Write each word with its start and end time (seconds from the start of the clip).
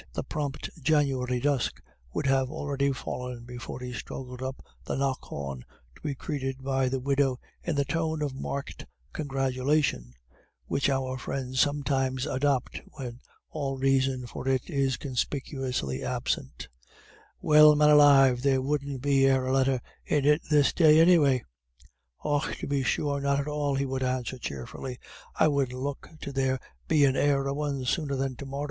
The 0.13 0.23
prompt 0.23 0.67
January 0.81 1.39
dusk 1.39 1.79
would 2.11 2.25
have 2.25 2.49
already 2.49 2.91
fallen 2.91 3.43
before 3.45 3.79
he 3.81 3.93
struggled 3.93 4.41
up 4.41 4.65
the 4.83 4.95
Knockawn, 4.95 5.63
to 5.93 6.01
be 6.01 6.15
greeted 6.15 6.63
by 6.63 6.89
the 6.89 6.99
widow 6.99 7.39
in 7.61 7.75
the 7.75 7.85
tone 7.85 8.23
of 8.23 8.33
marked 8.33 8.87
congratulation 9.13 10.13
which 10.65 10.89
our 10.89 11.19
friends 11.19 11.59
sometimes 11.59 12.25
adopt 12.25 12.81
when 12.93 13.19
all 13.51 13.77
reason 13.77 14.25
for 14.25 14.47
it 14.47 14.71
is 14.71 14.97
conspicuously 14.97 16.03
absent: 16.03 16.67
"Well, 17.39 17.75
man 17.75 17.91
alive, 17.91 18.41
there 18.41 18.59
wouldn't 18.63 19.03
be 19.03 19.27
ere 19.27 19.45
a 19.45 19.53
letter 19.53 19.81
in 20.03 20.25
it 20.25 20.41
this 20.49 20.73
day 20.73 20.99
anyway." 20.99 21.43
"Och 22.25 22.55
tub 22.59 22.71
be 22.71 22.81
sure, 22.81 23.21
not 23.21 23.39
at 23.39 23.47
all," 23.47 23.75
he 23.75 23.85
would 23.85 24.01
answer 24.01 24.39
cheerfully, 24.39 24.97
"I 25.35 25.47
wouldn't 25.47 25.77
look 25.77 26.09
to 26.21 26.31
there 26.33 26.57
bein' 26.87 27.15
e'er 27.15 27.45
a 27.45 27.53
one 27.53 27.85
sooner 27.85 28.15
than 28.15 28.35
to 28.37 28.47
morra. 28.47 28.59